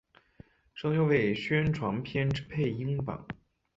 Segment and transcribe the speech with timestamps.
[0.73, 3.23] 声优为宣传片之配音版。